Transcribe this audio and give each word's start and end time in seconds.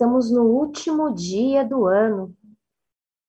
Estamos 0.00 0.30
no 0.30 0.44
último 0.44 1.12
dia 1.12 1.62
do 1.62 1.84
ano. 1.84 2.34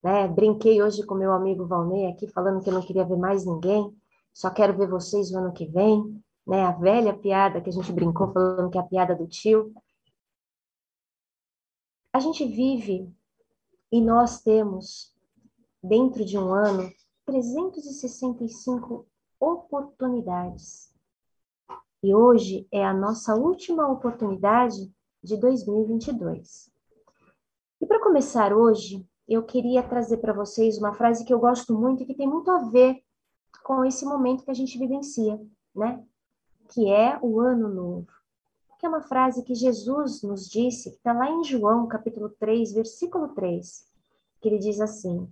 Né? 0.02 0.26
Brinquei 0.26 0.82
hoje 0.82 1.06
com 1.06 1.16
meu 1.16 1.34
amigo 1.34 1.68
Valnei 1.68 2.08
aqui, 2.08 2.30
falando 2.30 2.64
que 2.64 2.70
eu 2.70 2.74
não 2.74 2.82
queria 2.82 3.04
ver 3.04 3.18
mais 3.18 3.46
ninguém, 3.46 3.94
só 4.34 4.50
quero 4.50 4.78
ver 4.78 4.88
vocês 4.88 5.30
no 5.32 5.40
ano 5.40 5.52
que 5.52 5.66
vem. 5.66 6.24
Né? 6.48 6.64
A 6.64 6.72
velha 6.72 7.14
piada 7.14 7.60
que 7.60 7.70
a 7.70 7.74
gente 7.74 7.92
brincou, 7.92 8.32
falando 8.32 8.70
que 8.70 8.78
é 8.78 8.82
a 8.82 8.86
piada 8.86 9.14
do 9.14 9.28
tio. 9.28 9.74
A 12.14 12.22
gente 12.22 12.46
vive 12.46 13.14
e 13.92 14.00
nós 14.00 14.40
temos, 14.40 15.14
dentro 15.84 16.24
de 16.24 16.38
um 16.38 16.54
ano, 16.54 16.90
365 17.26 19.06
oportunidades. 19.38 20.90
E 22.02 22.16
hoje 22.16 22.66
é 22.72 22.86
a 22.86 22.94
nossa 22.94 23.36
última 23.36 23.90
oportunidade 23.90 24.90
de 25.24 25.38
2022. 25.38 26.72
E 27.80 27.86
para 27.86 28.02
começar 28.02 28.54
hoje, 28.54 29.06
eu 29.28 29.44
queria 29.44 29.82
trazer 29.82 30.18
para 30.18 30.34
vocês 30.34 30.78
uma 30.78 30.94
frase 30.94 31.24
que 31.26 31.34
eu 31.34 31.40
gosto 31.40 31.74
muito 31.74 32.04
e 32.04 32.06
que 32.06 32.14
tem 32.14 32.28
muito 32.28 32.52
a 32.52 32.60
ver 32.70 33.02
com 33.64 33.86
esse 33.86 34.06
momento 34.06 34.44
que 34.44 34.52
a 34.52 34.56
gente 34.56 34.78
vivencia, 34.78 35.40
né? 35.76 36.04
Que 36.70 36.90
é 36.90 37.18
o 37.22 37.40
ano 37.40 37.70
novo. 37.70 38.08
Que 38.80 38.86
é 38.86 38.90
uma 38.90 39.02
frase 39.02 39.44
que 39.44 39.54
Jesus 39.54 40.24
nos 40.24 40.50
disse, 40.50 40.90
que 40.90 40.98
está 40.98 41.14
lá 41.14 41.30
em 41.30 41.44
João, 41.44 41.88
capítulo 41.88 42.30
3, 42.30 42.74
versículo 42.74 43.30
3, 43.30 43.88
que 44.42 44.50
ele 44.50 44.58
diz 44.58 44.82
assim: 44.82 45.30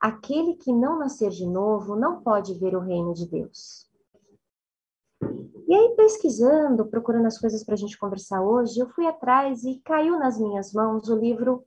Aquele 0.00 0.54
que 0.54 0.72
não 0.72 0.98
nascer 0.98 1.30
de 1.30 1.46
novo 1.46 1.96
não 1.96 2.22
pode 2.22 2.54
ver 2.54 2.74
o 2.74 2.80
reino 2.80 3.12
de 3.12 3.26
Deus. 3.26 3.88
E 5.68 5.74
aí, 5.74 5.94
pesquisando, 5.94 6.86
procurando 6.86 7.26
as 7.26 7.38
coisas 7.38 7.62
para 7.62 7.74
a 7.74 7.76
gente 7.76 7.98
conversar 7.98 8.40
hoje, 8.40 8.80
eu 8.80 8.88
fui 8.88 9.06
atrás 9.06 9.64
e 9.64 9.78
caiu 9.84 10.18
nas 10.18 10.40
minhas 10.40 10.72
mãos 10.72 11.10
o 11.10 11.14
livro 11.14 11.62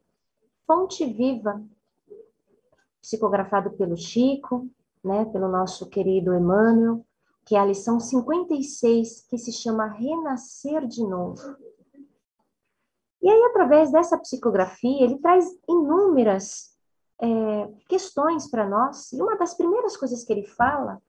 Fonte 0.65 1.05
Viva, 1.05 1.63
psicografado 2.99 3.69
pelo 3.73 3.95
Chico, 3.95 4.67
né, 5.03 5.25
pelo 5.25 5.47
nosso 5.47 5.87
querido 5.87 6.33
Emmanuel, 6.33 7.05
que 7.45 7.55
é 7.55 7.59
a 7.59 7.65
lição 7.65 7.99
56, 7.99 9.27
que 9.29 9.37
se 9.37 9.51
chama 9.51 9.85
Renascer 9.85 10.87
de 10.87 11.03
Novo. 11.03 11.55
E 13.21 13.29
aí, 13.29 13.43
através 13.43 13.91
dessa 13.91 14.17
psicografia, 14.17 15.03
ele 15.03 15.19
traz 15.19 15.45
inúmeras 15.69 16.75
é, 17.21 17.67
questões 17.87 18.49
para 18.49 18.67
nós, 18.67 19.11
e 19.13 19.21
uma 19.21 19.37
das 19.37 19.53
primeiras 19.53 19.95
coisas 19.95 20.23
que 20.23 20.33
ele 20.33 20.47
fala 20.47 20.99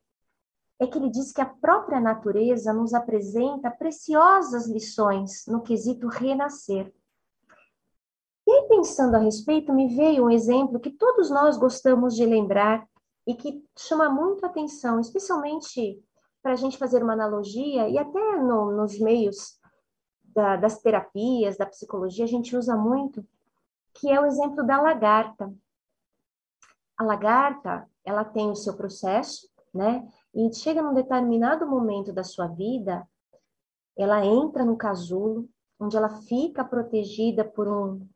é 0.83 0.87
que 0.87 0.99
ele 0.99 1.11
diz 1.11 1.33
que 1.33 1.41
a 1.41 1.47
própria 1.47 2.01
natureza 2.01 2.73
nos 2.73 2.93
apresenta 2.93 3.71
preciosas 3.71 4.67
lições 4.67 5.47
no 5.47 5.63
quesito 5.63 6.09
renascer. 6.09 6.93
E 8.45 8.51
aí, 8.51 8.69
pensando 8.69 9.15
a 9.15 9.21
respeito, 9.21 9.73
me 9.73 9.95
veio 9.95 10.25
um 10.25 10.31
exemplo 10.31 10.81
que 10.81 10.91
todos 10.91 11.31
nós 11.31 11.57
gostamos 11.57 12.17
de 12.17 12.27
lembrar 12.27 12.85
e 13.25 13.35
que 13.35 13.65
chama 13.79 14.09
muito 14.09 14.45
atenção, 14.45 14.99
especialmente 14.99 16.03
para 16.43 16.53
a 16.53 16.57
gente 16.57 16.77
fazer 16.77 17.05
uma 17.05 17.13
analogia, 17.13 17.89
e 17.89 17.97
até 17.97 18.37
no, 18.39 18.73
nos 18.73 18.99
meios 18.99 19.61
da, 20.25 20.57
das 20.57 20.81
terapias, 20.81 21.57
da 21.57 21.67
psicologia, 21.67 22.25
a 22.25 22.29
gente 22.29 22.57
usa 22.57 22.77
muito, 22.77 23.25
que 23.95 24.11
é 24.11 24.21
o 24.21 24.27
exemplo 24.27 24.67
da 24.67 24.83
lagarta. 24.83 25.55
A 26.99 27.05
lagarta, 27.05 27.89
ela 28.05 28.25
tem 28.25 28.51
o 28.51 28.57
seu 28.57 28.75
processo, 28.75 29.52
né? 29.73 30.07
E 30.35 30.53
chega 30.53 30.83
num 30.83 30.95
determinado 30.95 31.67
momento 31.67 32.13
da 32.13 32.25
sua 32.25 32.47
vida, 32.47 33.07
ela 33.97 34.25
entra 34.25 34.65
no 34.65 34.77
casulo, 34.77 35.49
onde 35.79 35.97
ela 35.97 36.09
fica 36.23 36.65
protegida 36.65 37.45
por 37.45 37.69
um 37.69 38.07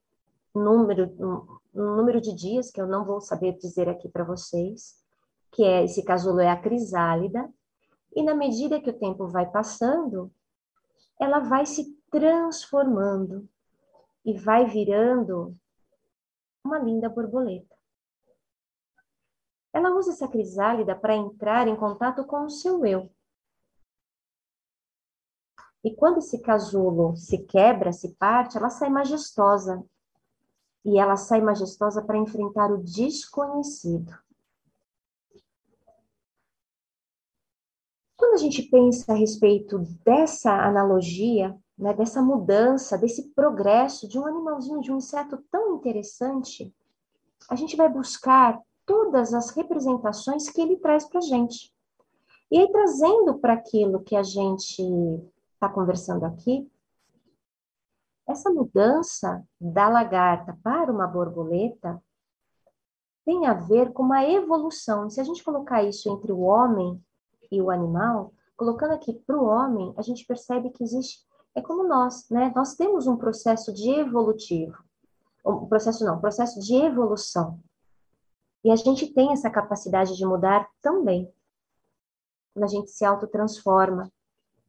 número, 0.55 1.13
um, 1.19 1.83
um 1.83 1.97
número 1.97 2.21
de 2.21 2.35
dias, 2.35 2.71
que 2.71 2.81
eu 2.81 2.87
não 2.87 3.05
vou 3.05 3.21
saber 3.21 3.57
dizer 3.59 3.89
aqui 3.89 4.09
para 4.09 4.25
vocês, 4.25 4.95
que 5.53 5.63
é 5.65 5.85
esse 5.85 6.03
casulo 6.03 6.41
é 6.41 6.49
a 6.49 6.61
crisálida, 6.61 7.49
e 8.15 8.23
na 8.23 8.35
medida 8.35 8.81
que 8.81 8.91
o 8.91 8.99
tempo 8.99 9.27
vai 9.27 9.51
passando, 9.51 10.33
ela 11.21 11.41
vai 11.41 11.67
se 11.67 11.95
transformando 12.11 13.47
e 14.25 14.33
vai 14.39 14.67
virando 14.67 15.55
uma 16.65 16.79
linda 16.79 17.09
borboleta. 17.09 17.76
Ela 19.73 19.95
usa 19.95 20.13
essa 20.13 20.29
crisálida 20.29 20.95
para 20.95 21.15
entrar 21.15 21.69
em 21.69 21.77
contato 21.77 22.25
com 22.25 22.45
o 22.45 22.51
seu 22.51 22.85
eu. 22.85 23.11
E 25.85 25.95
quando 25.95 26.19
esse 26.19 26.41
casulo 26.41 27.17
se 27.17 27.39
quebra, 27.45 27.93
se 27.93 28.15
parte, 28.17 28.57
ela 28.57 28.71
sai 28.71 28.89
majestosa. 28.89 29.85
E 30.85 30.99
ela 30.99 31.17
sai 31.17 31.41
majestosa 31.41 32.03
para 32.03 32.19
enfrentar 32.19 32.73
o 32.73 32.83
desconhecido. 32.83 34.13
Quando 38.17 38.35
a 38.35 38.39
gente 38.39 38.63
pensa 38.63 39.13
a 39.13 39.17
respeito 39.17 39.79
dessa 40.05 40.53
analogia, 40.53 41.57
né, 41.79 41.93
dessa 41.93 42.23
mudança, 42.23 42.97
desse 42.97 43.31
progresso 43.31 44.09
de 44.09 44.19
um 44.19 44.27
animalzinho, 44.27 44.81
de 44.81 44.91
um 44.91 44.97
inseto 44.97 45.45
tão 45.51 45.77
interessante, 45.77 46.75
a 47.49 47.55
gente 47.55 47.77
vai 47.77 47.89
buscar 47.89 48.61
todas 48.87 49.35
as 49.35 49.51
representações 49.51 50.49
que 50.49 50.61
ele 50.61 50.77
traz 50.77 51.05
para 51.05 51.19
a 51.19 51.23
gente. 51.23 51.75
E 52.51 52.59
aí, 52.59 52.71
trazendo 52.71 53.39
para 53.39 53.55
aquilo 53.55 54.03
que 54.03 54.15
a 54.15 54.23
gente 54.23 54.81
está 55.55 55.69
conversando 55.69 56.25
aqui, 56.25 56.71
essa 58.27 58.51
mudança 58.51 59.45
da 59.61 59.89
lagarta 59.89 60.57
para 60.63 60.91
uma 60.91 61.07
borboleta 61.07 62.01
tem 63.25 63.47
a 63.47 63.55
ver 63.55 63.93
com 63.93 64.05
uma 64.05 64.25
evolução. 64.25 65.11
Se 65.11 65.21
a 65.21 65.25
gente 65.25 65.43
colocar 65.43 65.83
isso 65.83 66.09
entre 66.09 66.33
o 66.33 66.41
homem 66.41 67.03
e 67.51 67.61
o 67.61 67.71
animal, 67.71 68.33
colocando 68.57 68.93
aqui 68.93 69.13
para 69.13 69.37
o 69.37 69.45
homem, 69.45 69.93
a 69.97 70.03
gente 70.03 70.25
percebe 70.25 70.71
que 70.71 70.85
existe, 70.85 71.27
é 71.55 71.61
como 71.61 71.87
nós, 71.87 72.29
né? 72.31 72.53
Nós 72.55 72.75
temos 72.75 73.07
um 73.07 73.17
processo 73.17 73.73
de 73.73 73.91
evolutivo. 73.91 74.77
Um 75.45 75.67
processo 75.67 76.05
não, 76.05 76.17
um 76.17 76.21
processo 76.21 76.61
de 76.61 76.75
evolução. 76.75 77.59
E 78.67 78.71
a 78.73 78.75
gente 78.75 79.07
tem 79.07 79.31
essa 79.31 79.49
capacidade 79.49 80.17
de 80.17 80.27
mudar 80.27 80.69
também. 80.83 81.33
Quando 82.53 82.65
a 82.65 82.67
gente 82.67 82.91
se 82.91 83.05
autotransforma, 83.05 84.11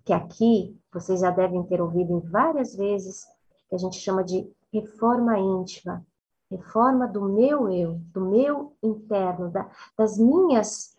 que 0.05 0.13
aqui 0.13 0.79
vocês 0.93 1.21
já 1.21 1.31
devem 1.31 1.63
ter 1.63 1.81
ouvido 1.81 2.19
várias 2.29 2.75
vezes, 2.75 3.25
que 3.67 3.73
a 3.73 3.77
gente 3.79 3.97
chama 3.97 4.23
de 4.23 4.47
reforma 4.71 5.39
íntima, 5.39 6.05
reforma 6.51 7.07
do 7.07 7.23
meu 7.23 7.73
eu, 7.73 7.99
do 8.13 8.21
meu 8.21 8.77
interno, 8.83 9.49
da, 9.49 9.67
das 9.97 10.19
minhas 10.19 10.95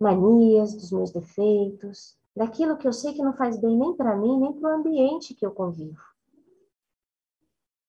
manias, 0.00 0.72
dos 0.72 0.90
meus 0.92 1.10
defeitos, 1.10 2.16
daquilo 2.34 2.78
que 2.78 2.88
eu 2.88 2.94
sei 2.94 3.12
que 3.12 3.22
não 3.22 3.34
faz 3.34 3.60
bem 3.60 3.76
nem 3.76 3.94
para 3.94 4.16
mim, 4.16 4.40
nem 4.40 4.54
para 4.54 4.70
o 4.70 4.78
ambiente 4.78 5.34
que 5.34 5.44
eu 5.44 5.50
convivo 5.50 6.00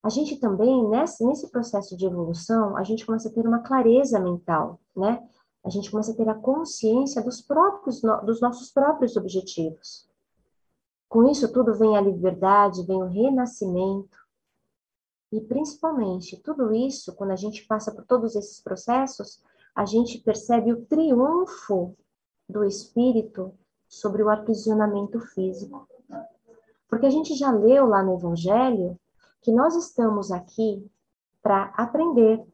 a 0.07 0.09
gente 0.09 0.37
também, 0.37 0.87
nesse, 0.87 1.25
nesse 1.25 1.51
processo 1.51 1.97
de 1.97 2.05
evolução, 2.05 2.77
a 2.77 2.83
gente 2.85 3.05
começa 3.05 3.27
a 3.27 3.31
ter 3.31 3.45
uma 3.45 3.59
clareza 3.59 4.17
mental, 4.17 4.79
né? 4.95 5.21
A 5.65 5.69
gente 5.69 5.91
começa 5.91 6.13
a 6.13 6.15
ter 6.15 6.29
a 6.29 6.33
consciência 6.33 7.21
dos 7.21 7.41
próprios, 7.41 7.99
dos 8.23 8.39
nossos 8.39 8.71
próprios 8.71 9.17
objetivos. 9.17 10.09
Com 11.09 11.27
isso 11.29 11.51
tudo 11.51 11.73
vem 11.73 11.97
a 11.97 12.01
liberdade, 12.01 12.85
vem 12.85 13.03
o 13.03 13.07
renascimento. 13.07 14.17
E 15.29 15.41
principalmente, 15.41 16.41
tudo 16.41 16.73
isso, 16.73 17.13
quando 17.13 17.31
a 17.31 17.35
gente 17.35 17.67
passa 17.67 17.91
por 17.91 18.05
todos 18.05 18.33
esses 18.33 18.61
processos, 18.61 19.43
a 19.75 19.83
gente 19.83 20.19
percebe 20.19 20.71
o 20.71 20.85
triunfo 20.85 21.93
do 22.47 22.63
espírito 22.63 23.53
sobre 23.89 24.23
o 24.23 24.29
aprisionamento 24.29 25.19
físico. 25.19 25.85
Porque 26.87 27.05
a 27.05 27.09
gente 27.09 27.35
já 27.35 27.51
leu 27.51 27.87
lá 27.87 28.01
no 28.01 28.13
Evangelho 28.13 28.97
que 29.47 29.51
nós 29.53 29.77
estamos 29.77 30.29
aqui 30.29 30.85
para 31.41 31.73
aprender, 31.77 32.45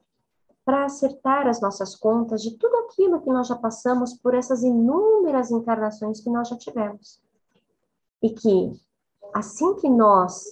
para 0.63 0.85
acertar 0.85 1.47
as 1.47 1.59
nossas 1.59 1.95
contas 1.95 2.43
de 2.43 2.55
tudo 2.55 2.75
aquilo 2.81 3.19
que 3.19 3.31
nós 3.31 3.47
já 3.47 3.55
passamos 3.55 4.13
por 4.13 4.35
essas 4.35 4.61
inúmeras 4.61 5.49
encarnações 5.49 6.19
que 6.19 6.29
nós 6.29 6.49
já 6.49 6.55
tivemos. 6.55 7.19
E 8.21 8.29
que, 8.29 8.79
assim 9.33 9.73
que 9.77 9.89
nós 9.89 10.45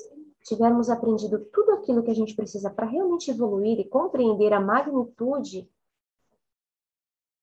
tivermos 0.44 0.90
aprendido 0.90 1.46
tudo 1.54 1.74
aquilo 1.74 2.02
que 2.02 2.10
a 2.10 2.16
gente 2.16 2.36
precisa 2.36 2.72
para 2.72 2.88
realmente 2.88 3.30
evoluir 3.30 3.80
e 3.80 3.88
compreender 3.88 4.52
a 4.52 4.60
magnitude 4.60 5.70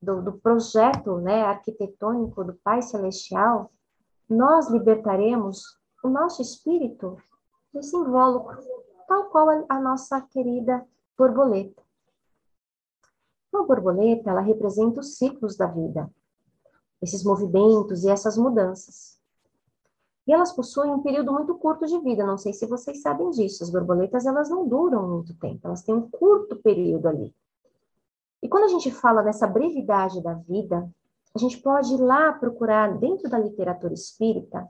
do, 0.02 0.22
do 0.22 0.32
projeto 0.32 1.18
né, 1.18 1.44
arquitetônico 1.44 2.42
do 2.42 2.54
Pai 2.54 2.82
Celestial, 2.82 3.70
nós 4.28 4.68
libertaremos 4.68 5.78
o 6.02 6.08
nosso 6.08 6.42
espírito 6.42 7.16
desse 7.72 7.96
invólucro 7.96 8.87
tal 9.08 9.24
qual 9.30 9.48
a 9.68 9.80
nossa 9.80 10.20
querida 10.20 10.86
borboleta. 11.16 11.82
Então, 13.48 13.62
a 13.62 13.66
borboleta, 13.66 14.30
ela 14.30 14.42
representa 14.42 15.00
os 15.00 15.16
ciclos 15.16 15.56
da 15.56 15.66
vida, 15.66 16.08
esses 17.00 17.24
movimentos 17.24 18.04
e 18.04 18.10
essas 18.10 18.36
mudanças. 18.36 19.18
E 20.26 20.32
elas 20.32 20.52
possuem 20.52 20.92
um 20.92 21.02
período 21.02 21.32
muito 21.32 21.54
curto 21.54 21.86
de 21.86 21.98
vida, 22.00 22.26
não 22.26 22.36
sei 22.36 22.52
se 22.52 22.66
vocês 22.66 23.00
sabem 23.00 23.30
disso. 23.30 23.64
As 23.64 23.70
borboletas, 23.70 24.26
elas 24.26 24.50
não 24.50 24.68
duram 24.68 25.08
muito 25.08 25.34
tempo, 25.38 25.66
elas 25.66 25.82
têm 25.82 25.94
um 25.94 26.08
curto 26.10 26.56
período 26.56 27.08
ali. 27.08 27.34
E 28.42 28.48
quando 28.48 28.64
a 28.64 28.68
gente 28.68 28.90
fala 28.90 29.22
dessa 29.22 29.46
brevidade 29.46 30.22
da 30.22 30.34
vida, 30.34 30.88
a 31.34 31.38
gente 31.38 31.58
pode 31.62 31.94
ir 31.94 32.00
lá 32.00 32.32
procurar 32.34 32.98
dentro 32.98 33.30
da 33.30 33.38
literatura 33.38 33.94
espírita 33.94 34.68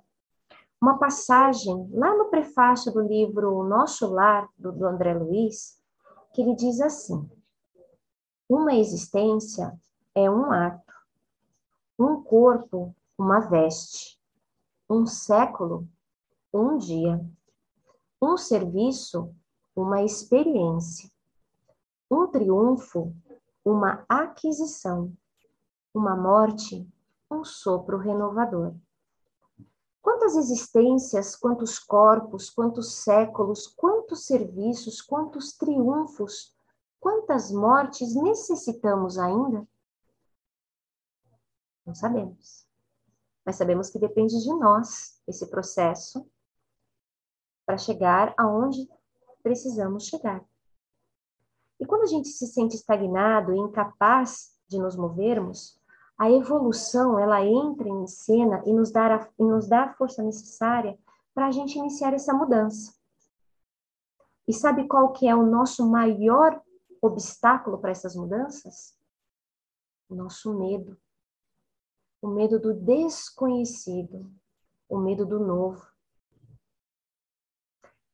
uma 0.80 0.98
passagem 0.98 1.88
lá 1.92 2.16
no 2.16 2.26
prefácio 2.26 2.92
do 2.92 3.00
livro 3.00 3.62
Nosso 3.64 4.08
Lar, 4.08 4.48
do, 4.56 4.72
do 4.72 4.86
André 4.86 5.14
Luiz, 5.14 5.78
que 6.32 6.42
ele 6.42 6.54
diz 6.54 6.80
assim: 6.80 7.28
Uma 8.48 8.74
existência 8.74 9.78
é 10.14 10.30
um 10.30 10.52
ato, 10.52 10.92
um 11.98 12.22
corpo, 12.22 12.94
uma 13.18 13.40
veste 13.40 14.18
um 14.90 15.04
século, 15.04 15.86
um 16.52 16.78
dia, 16.78 17.20
um 18.22 18.38
serviço, 18.38 19.34
uma 19.76 20.02
experiência, 20.02 21.10
um 22.10 22.26
triunfo, 22.26 23.14
uma 23.62 24.04
aquisição, 24.08 25.12
uma 25.92 26.16
morte, 26.16 26.88
um 27.30 27.44
sopro 27.44 27.98
renovador. 27.98 28.74
Quantas 30.08 30.36
existências, 30.36 31.36
quantos 31.36 31.78
corpos, 31.78 32.48
quantos 32.48 32.94
séculos, 33.02 33.66
quantos 33.66 34.24
serviços, 34.24 35.02
quantos 35.02 35.52
triunfos, 35.52 36.56
quantas 36.98 37.50
mortes 37.52 38.14
necessitamos 38.14 39.18
ainda? 39.18 39.68
Não 41.84 41.94
sabemos 41.94 42.68
mas 43.48 43.56
sabemos 43.56 43.88
que 43.88 43.98
depende 43.98 44.38
de 44.42 44.52
nós 44.52 45.22
esse 45.26 45.46
processo 45.46 46.30
para 47.64 47.78
chegar 47.78 48.34
aonde 48.36 48.86
precisamos 49.42 50.04
chegar. 50.04 50.44
E 51.80 51.86
quando 51.86 52.02
a 52.02 52.06
gente 52.06 52.28
se 52.28 52.46
sente 52.46 52.76
estagnado 52.76 53.54
e 53.54 53.58
incapaz 53.58 54.54
de 54.68 54.78
nos 54.78 54.96
movermos, 54.96 55.77
a 56.18 56.30
evolução 56.30 57.18
ela 57.18 57.44
entra 57.44 57.88
em 57.88 58.06
cena 58.06 58.62
e 58.66 58.72
nos 58.72 58.90
dá 58.90 59.14
a, 59.14 59.28
e 59.38 59.44
nos 59.44 59.68
dá 59.68 59.84
a 59.84 59.94
força 59.94 60.22
necessária 60.22 60.98
para 61.32 61.46
a 61.46 61.50
gente 61.50 61.78
iniciar 61.78 62.12
essa 62.12 62.34
mudança. 62.34 62.92
E 64.46 64.52
sabe 64.52 64.88
qual 64.88 65.12
que 65.12 65.28
é 65.28 65.34
o 65.34 65.46
nosso 65.46 65.88
maior 65.88 66.60
obstáculo 67.00 67.78
para 67.78 67.90
essas 67.90 68.16
mudanças? 68.16 68.96
O 70.08 70.14
nosso 70.14 70.52
medo 70.58 70.98
o 72.20 72.28
medo 72.28 72.58
do 72.58 72.74
desconhecido, 72.74 74.30
o 74.88 74.98
medo 74.98 75.24
do 75.24 75.38
novo. 75.38 75.86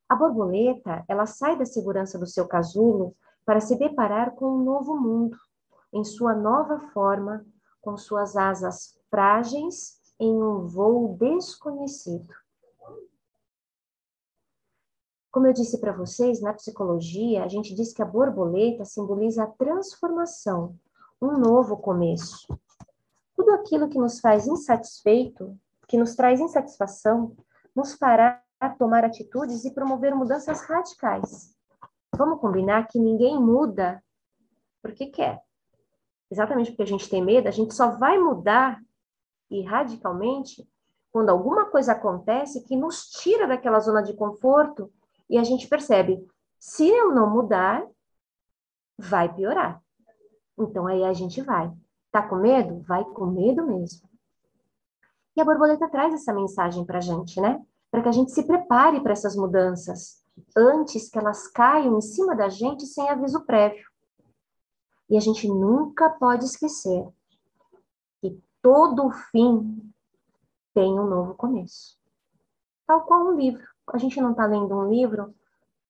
A 0.08 0.14
borboleta, 0.14 1.04
ela 1.08 1.26
sai 1.26 1.58
da 1.58 1.64
segurança 1.64 2.18
do 2.18 2.26
seu 2.26 2.46
casulo 2.46 3.16
para 3.44 3.60
se 3.60 3.76
deparar 3.76 4.34
com 4.34 4.58
um 4.58 4.62
novo 4.62 4.98
mundo, 4.98 5.36
em 5.92 6.04
sua 6.04 6.34
nova 6.34 6.78
forma, 6.92 7.44
com 7.84 7.96
suas 7.98 8.34
asas 8.34 8.98
frágeis 9.10 10.00
em 10.18 10.42
um 10.42 10.66
voo 10.66 11.16
desconhecido. 11.18 12.32
Como 15.30 15.46
eu 15.46 15.52
disse 15.52 15.78
para 15.78 15.92
vocês, 15.92 16.40
na 16.40 16.54
psicologia, 16.54 17.44
a 17.44 17.48
gente 17.48 17.74
diz 17.74 17.92
que 17.92 18.00
a 18.00 18.06
borboleta 18.06 18.84
simboliza 18.84 19.44
a 19.44 19.48
transformação, 19.48 20.78
um 21.20 21.36
novo 21.36 21.76
começo. 21.76 22.46
Tudo 23.36 23.50
aquilo 23.50 23.88
que 23.88 23.98
nos 23.98 24.20
faz 24.20 24.46
insatisfeito, 24.46 25.58
que 25.86 25.98
nos 25.98 26.14
traz 26.14 26.40
insatisfação, 26.40 27.36
nos 27.74 27.94
fará 27.94 28.42
tomar 28.78 29.04
atitudes 29.04 29.64
e 29.64 29.74
promover 29.74 30.14
mudanças 30.14 30.62
radicais. 30.62 31.54
Vamos 32.16 32.40
combinar 32.40 32.86
que 32.86 32.98
ninguém 32.98 33.38
muda 33.38 34.02
porque 34.80 35.06
quer. 35.06 35.43
Exatamente 36.30 36.70
porque 36.70 36.82
a 36.82 36.86
gente 36.86 37.08
tem 37.08 37.24
medo, 37.24 37.48
a 37.48 37.52
gente 37.52 37.74
só 37.74 37.90
vai 37.90 38.18
mudar 38.18 38.80
e 39.50 39.62
radicalmente 39.62 40.66
quando 41.12 41.30
alguma 41.30 41.66
coisa 41.66 41.92
acontece 41.92 42.64
que 42.64 42.76
nos 42.76 43.08
tira 43.08 43.46
daquela 43.46 43.78
zona 43.78 44.02
de 44.02 44.14
conforto 44.14 44.92
e 45.30 45.38
a 45.38 45.44
gente 45.44 45.68
percebe, 45.68 46.26
se 46.58 46.88
eu 46.88 47.14
não 47.14 47.30
mudar, 47.30 47.86
vai 48.98 49.32
piorar. 49.32 49.80
Então 50.58 50.86
aí 50.86 51.04
a 51.04 51.12
gente 51.12 51.40
vai. 51.40 51.72
Tá 52.10 52.22
com 52.22 52.36
medo? 52.36 52.80
Vai 52.82 53.04
com 53.04 53.26
medo 53.26 53.66
mesmo. 53.66 54.08
E 55.36 55.40
a 55.40 55.44
borboleta 55.44 55.88
traz 55.88 56.14
essa 56.14 56.32
mensagem 56.32 56.84
para 56.84 57.00
gente, 57.00 57.40
né? 57.40 57.64
Para 57.90 58.02
que 58.02 58.08
a 58.08 58.12
gente 58.12 58.32
se 58.32 58.44
prepare 58.44 59.00
para 59.00 59.12
essas 59.12 59.36
mudanças 59.36 60.24
antes 60.56 61.08
que 61.08 61.18
elas 61.18 61.46
caiam 61.48 61.96
em 61.96 62.00
cima 62.00 62.34
da 62.34 62.48
gente 62.48 62.86
sem 62.86 63.08
aviso 63.08 63.44
prévio. 63.44 63.88
E 65.08 65.16
a 65.16 65.20
gente 65.20 65.48
nunca 65.48 66.08
pode 66.10 66.44
esquecer 66.44 67.06
que 68.20 68.40
todo 68.62 69.10
fim 69.30 69.92
tem 70.72 70.98
um 70.98 71.06
novo 71.06 71.34
começo. 71.34 71.98
Tal 72.86 73.02
qual 73.02 73.26
um 73.26 73.36
livro. 73.36 73.62
A 73.92 73.98
gente 73.98 74.20
não 74.20 74.32
está 74.32 74.46
lendo 74.46 74.74
um 74.74 74.90
livro, 74.90 75.34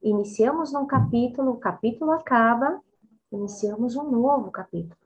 iniciamos 0.02 0.72
num 0.72 0.86
capítulo, 0.86 1.52
o 1.52 1.58
capítulo 1.58 2.10
acaba, 2.12 2.80
iniciamos 3.30 3.96
um 3.96 4.10
novo 4.10 4.50
capítulo. 4.50 4.96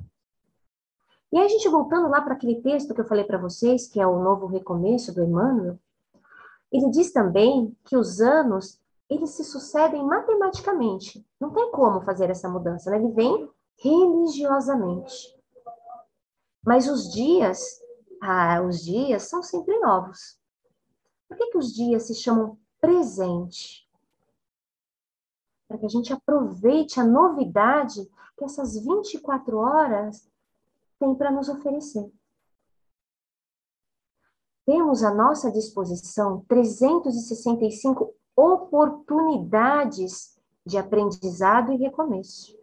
E 1.31 1.38
aí 1.38 1.44
a 1.44 1.49
gente 1.49 1.69
voltando 1.69 2.08
lá 2.08 2.22
para 2.22 2.34
aquele 2.34 2.62
texto 2.62 2.94
que 2.94 3.00
eu 3.00 3.06
falei 3.06 3.25
para 3.25 3.38
vocês, 3.38 3.87
que 3.87 4.00
é 4.00 4.06
o 4.06 4.22
novo 4.22 4.46
recomeço 4.46 5.14
do 5.14 5.22
Emmanuel, 5.22 5.78
ele 6.72 6.90
diz 6.90 7.12
também 7.12 7.76
que 7.84 7.96
os 7.96 8.20
anos, 8.20 8.81
eles 9.08 9.31
se 9.31 9.44
sucedem 9.44 10.02
matematicamente. 10.04 11.25
Não 11.40 11.50
tem 11.50 11.70
como 11.70 12.00
fazer 12.02 12.31
essa 12.31 12.49
mudança, 12.49 12.90
né? 12.90 12.99
Ele 12.99 13.12
vem 13.12 13.49
religiosamente. 13.78 15.36
Mas 16.64 16.88
os 16.88 17.12
dias, 17.12 17.80
ah, 18.20 18.62
os 18.62 18.84
dias 18.84 19.25
são 19.25 19.42
sempre 19.42 19.78
novos. 19.78 20.38
Por 21.28 21.36
que, 21.36 21.50
que 21.50 21.58
os 21.58 21.72
dias 21.72 22.04
se 22.04 22.14
chamam 22.14 22.58
presente? 22.80 23.88
Para 25.66 25.78
que 25.78 25.86
a 25.86 25.90
gente 25.90 26.12
aproveite 26.12 26.98
a 26.98 27.04
novidade 27.04 28.08
que 28.36 28.44
essas 28.44 28.78
24 28.78 29.58
horas 29.58 30.28
tem 30.98 31.14
para 31.14 31.30
nos 31.30 31.48
oferecer. 31.48 32.10
Temos 34.64 35.02
à 35.02 35.14
nossa 35.14 35.50
disposição 35.50 36.44
365 36.46 38.14
oportunidades 38.36 40.38
de 40.64 40.76
aprendizado 40.76 41.72
e 41.72 41.76
recomeço. 41.76 42.57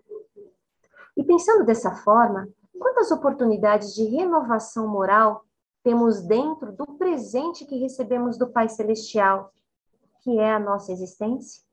E 1.16 1.24
pensando 1.24 1.66
dessa 1.66 1.96
forma, 1.96 2.48
quantas 2.78 3.12
oportunidades 3.12 3.94
de 3.94 4.04
renovação 4.06 4.88
moral 4.88 5.46
temos 5.84 6.22
dentro 6.22 6.72
do 6.74 6.86
presente 6.98 7.66
que 7.66 7.78
recebemos 7.78 8.38
do 8.38 8.48
Pai 8.48 8.68
Celestial, 8.68 9.54
que 10.22 10.40
é 10.40 10.54
a 10.54 10.60
nossa 10.60 10.92
existência? 10.92 11.64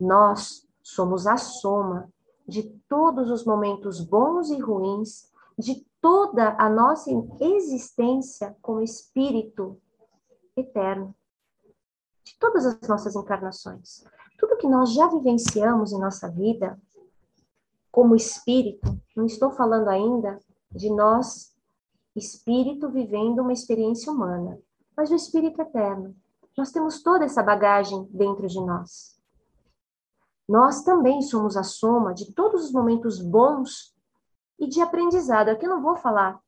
Nós 0.00 0.66
somos 0.82 1.26
a 1.26 1.36
soma 1.36 2.10
de 2.48 2.64
todos 2.88 3.30
os 3.30 3.44
momentos 3.44 4.00
bons 4.00 4.50
e 4.50 4.58
ruins, 4.58 5.30
de 5.56 5.86
toda 6.00 6.56
a 6.58 6.68
nossa 6.68 7.10
existência 7.40 8.56
como 8.60 8.82
espírito 8.82 9.80
eterno, 10.56 11.14
de 12.24 12.36
todas 12.38 12.66
as 12.66 12.88
nossas 12.88 13.14
encarnações. 13.14 14.04
Tudo 14.38 14.56
que 14.56 14.66
nós 14.66 14.92
já 14.92 15.06
vivenciamos 15.06 15.92
em 15.92 16.00
nossa 16.00 16.28
vida 16.28 16.80
como 17.92 18.16
espírito, 18.16 18.98
não 19.14 19.26
estou 19.26 19.50
falando 19.50 19.88
ainda 19.88 20.40
de 20.70 20.88
nós, 20.88 21.54
espírito, 22.16 22.88
vivendo 22.88 23.40
uma 23.40 23.52
experiência 23.52 24.10
humana, 24.10 24.58
mas 24.96 25.10
o 25.10 25.14
espírito 25.14 25.60
eterno. 25.60 26.16
Nós 26.56 26.72
temos 26.72 27.02
toda 27.02 27.26
essa 27.26 27.42
bagagem 27.42 28.08
dentro 28.10 28.46
de 28.46 28.60
nós. 28.60 29.20
Nós 30.48 30.82
também 30.82 31.20
somos 31.20 31.56
a 31.56 31.62
soma 31.62 32.14
de 32.14 32.32
todos 32.32 32.64
os 32.64 32.72
momentos 32.72 33.20
bons 33.20 33.94
e 34.58 34.66
de 34.66 34.80
aprendizado. 34.80 35.50
Aqui 35.50 35.66
eu 35.66 35.70
não 35.70 35.82
vou 35.82 35.96
falar 35.96 36.40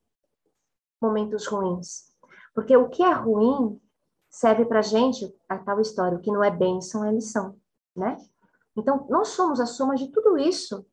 momentos 1.00 1.46
ruins, 1.46 2.10
porque 2.54 2.74
o 2.74 2.88
que 2.88 3.02
é 3.02 3.12
ruim 3.12 3.78
serve 4.30 4.64
para 4.64 4.82
gente 4.82 5.32
a 5.48 5.58
tal 5.58 5.80
história, 5.80 6.16
o 6.16 6.20
que 6.20 6.32
não 6.32 6.42
é 6.42 6.50
bênção 6.50 7.04
é 7.04 7.12
lição, 7.12 7.56
né? 7.94 8.16
Então, 8.76 9.06
nós 9.08 9.28
somos 9.28 9.60
a 9.60 9.66
soma 9.66 9.94
de 9.94 10.08
tudo 10.08 10.36
isso 10.36 10.84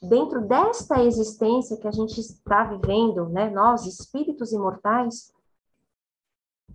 dentro 0.00 0.46
desta 0.46 1.02
existência 1.02 1.76
que 1.76 1.88
a 1.88 1.90
gente 1.90 2.20
está 2.20 2.64
vivendo, 2.64 3.28
né? 3.28 3.50
Nós, 3.50 3.86
espíritos 3.86 4.52
imortais, 4.52 5.32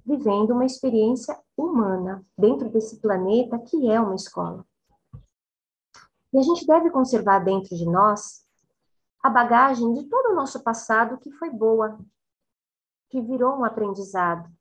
vivendo 0.06 0.52
uma 0.52 0.66
experiência 0.66 1.40
humana 1.56 2.26
dentro 2.38 2.70
desse 2.70 3.00
planeta 3.00 3.58
que 3.60 3.90
é 3.90 4.00
uma 4.00 4.16
escola. 4.16 4.66
E 6.34 6.40
a 6.40 6.42
gente 6.42 6.66
deve 6.66 6.90
conservar 6.90 7.40
dentro 7.40 7.76
de 7.76 7.86
nós 7.86 8.46
a 9.22 9.30
bagagem 9.30 9.94
de 9.94 10.04
todo 10.10 10.32
o 10.32 10.36
nosso 10.36 10.62
passado 10.62 11.18
que 11.18 11.32
foi 11.32 11.50
boa, 11.50 11.98
que 13.10 13.22
virou 13.22 13.58
um 13.58 13.64
aprendizado. 13.64 14.52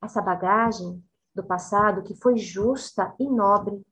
essa 0.00 0.22
bagagem 0.22 1.02
do 1.34 1.42
passado 1.42 2.04
que 2.04 2.14
foi 2.14 2.36
justa 2.36 3.14
e 3.18 3.28
nobre, 3.28 3.84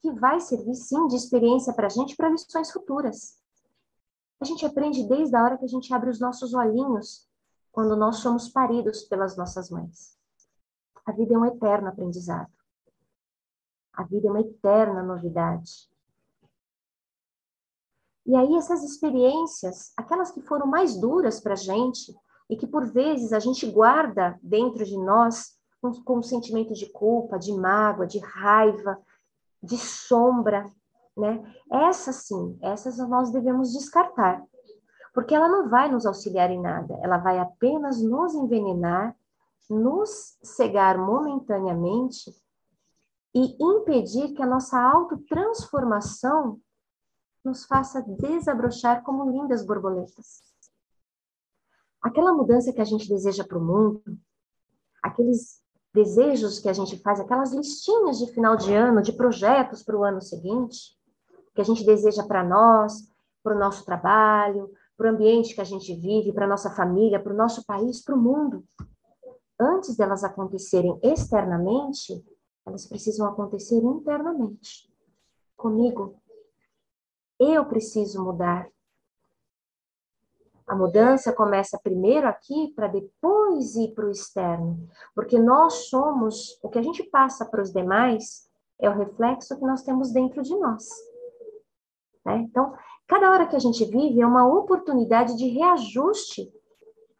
que 0.00 0.12
vai 0.12 0.40
servir 0.40 0.74
sim 0.74 1.06
de 1.08 1.16
experiência 1.16 1.72
para 1.72 1.86
a 1.86 1.90
gente 1.90 2.16
para 2.16 2.30
lições 2.30 2.70
futuras. 2.70 3.38
A 4.40 4.44
gente 4.44 4.64
aprende 4.64 5.06
desde 5.06 5.36
a 5.36 5.42
hora 5.42 5.58
que 5.58 5.64
a 5.64 5.68
gente 5.68 5.92
abre 5.92 6.08
os 6.08 6.18
nossos 6.18 6.54
olhinhos, 6.54 7.28
quando 7.70 7.94
nós 7.94 8.16
somos 8.16 8.48
paridos 8.48 9.02
pelas 9.02 9.36
nossas 9.36 9.70
mães. 9.70 10.18
A 11.06 11.12
vida 11.12 11.34
é 11.34 11.38
um 11.38 11.44
eterno 11.44 11.88
aprendizado. 11.88 12.50
A 13.92 14.02
vida 14.02 14.28
é 14.28 14.30
uma 14.30 14.40
eterna 14.40 15.02
novidade. 15.02 15.90
E 18.26 18.34
aí, 18.34 18.54
essas 18.54 18.82
experiências, 18.82 19.92
aquelas 19.96 20.30
que 20.30 20.40
foram 20.40 20.66
mais 20.66 20.96
duras 20.96 21.40
para 21.40 21.52
a 21.52 21.56
gente, 21.56 22.14
e 22.50 22.56
que 22.56 22.66
por 22.66 22.84
vezes 22.92 23.32
a 23.32 23.38
gente 23.38 23.64
guarda 23.70 24.38
dentro 24.42 24.84
de 24.84 24.96
nós 24.98 25.56
com, 25.80 26.18
um 26.18 26.22
sentimento 26.22 26.74
de 26.74 26.90
culpa, 26.90 27.38
de 27.38 27.52
mágoa, 27.52 28.06
de 28.06 28.18
raiva, 28.18 29.00
de 29.62 29.76
sombra, 29.76 30.70
né? 31.16 31.42
Essas 31.70 32.26
sim, 32.26 32.58
essas 32.62 32.98
nós 33.08 33.30
devemos 33.30 33.72
descartar, 33.72 34.42
porque 35.12 35.34
ela 35.34 35.48
não 35.48 35.68
vai 35.68 35.90
nos 35.90 36.06
auxiliar 36.06 36.50
em 36.50 36.60
nada, 36.60 36.98
ela 37.02 37.18
vai 37.18 37.38
apenas 37.38 38.00
nos 38.00 38.34
envenenar, 38.34 39.16
nos 39.68 40.38
cegar 40.42 40.98
momentaneamente 40.98 42.34
e 43.34 43.56
impedir 43.62 44.32
que 44.34 44.42
a 44.42 44.46
nossa 44.46 44.80
autotransformação 44.80 46.60
nos 47.44 47.64
faça 47.64 48.02
desabrochar 48.02 49.02
como 49.02 49.30
lindas 49.30 49.64
borboletas. 49.64 50.42
Aquela 52.02 52.32
mudança 52.32 52.72
que 52.72 52.80
a 52.80 52.84
gente 52.84 53.08
deseja 53.08 53.44
para 53.44 53.58
o 53.58 53.64
mundo, 53.64 54.02
aqueles 55.02 55.59
desejos 55.92 56.58
que 56.58 56.68
a 56.68 56.72
gente 56.72 56.96
faz, 56.98 57.20
aquelas 57.20 57.52
listinhas 57.52 58.18
de 58.18 58.32
final 58.32 58.56
de 58.56 58.72
ano, 58.72 59.02
de 59.02 59.12
projetos 59.12 59.82
para 59.82 59.96
o 59.96 60.04
ano 60.04 60.20
seguinte, 60.20 60.96
que 61.54 61.60
a 61.60 61.64
gente 61.64 61.84
deseja 61.84 62.24
para 62.24 62.44
nós, 62.44 63.10
para 63.42 63.56
o 63.56 63.58
nosso 63.58 63.84
trabalho, 63.84 64.70
para 64.96 65.10
o 65.10 65.14
ambiente 65.14 65.54
que 65.54 65.60
a 65.60 65.64
gente 65.64 65.94
vive, 65.94 66.32
para 66.32 66.44
a 66.44 66.48
nossa 66.48 66.70
família, 66.70 67.20
para 67.20 67.32
o 67.32 67.36
nosso 67.36 67.64
país, 67.64 68.02
para 68.02 68.14
o 68.14 68.18
mundo. 68.18 68.64
Antes 69.58 69.96
delas 69.96 70.22
acontecerem 70.24 70.98
externamente, 71.02 72.24
elas 72.66 72.86
precisam 72.86 73.26
acontecer 73.26 73.76
internamente. 73.76 74.90
Comigo. 75.56 76.20
Eu 77.38 77.64
preciso 77.64 78.22
mudar. 78.22 78.68
A 80.70 80.76
mudança 80.76 81.32
começa 81.32 81.80
primeiro 81.82 82.28
aqui 82.28 82.72
para 82.76 82.86
depois 82.86 83.74
ir 83.74 83.92
para 83.92 84.06
o 84.06 84.10
externo, 84.10 84.88
porque 85.16 85.36
nós 85.36 85.88
somos, 85.88 86.60
o 86.62 86.68
que 86.68 86.78
a 86.78 86.82
gente 86.82 87.02
passa 87.02 87.44
para 87.44 87.60
os 87.60 87.72
demais 87.72 88.48
é 88.78 88.88
o 88.88 88.96
reflexo 88.96 89.58
que 89.58 89.66
nós 89.66 89.82
temos 89.82 90.12
dentro 90.12 90.40
de 90.42 90.56
nós. 90.56 90.88
Né? 92.24 92.46
Então, 92.48 92.72
cada 93.08 93.32
hora 93.32 93.48
que 93.48 93.56
a 93.56 93.58
gente 93.58 93.84
vive 93.84 94.20
é 94.20 94.26
uma 94.26 94.46
oportunidade 94.46 95.36
de 95.36 95.48
reajuste 95.48 96.48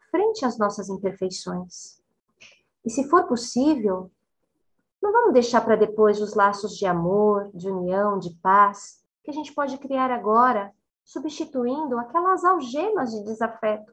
frente 0.09 0.45
às 0.45 0.57
nossas 0.57 0.87
imperfeições. 0.87 2.01
E 2.85 2.89
se 2.89 3.03
for 3.09 3.27
possível, 3.27 4.09
não 5.03 5.11
vamos 5.11 5.33
deixar 5.33 5.59
para 5.59 5.75
depois 5.75 6.21
os 6.21 6.35
laços 6.35 6.77
de 6.77 6.85
amor, 6.85 7.51
de 7.53 7.69
união, 7.69 8.17
de 8.17 8.33
paz, 8.35 9.03
que 9.25 9.29
a 9.29 9.33
gente 9.33 9.53
pode 9.53 9.77
criar 9.77 10.09
agora 10.09 10.71
substituindo 11.03 11.97
aquelas 11.97 12.43
algemas 12.43 13.11
de 13.11 13.23
desafeto. 13.23 13.91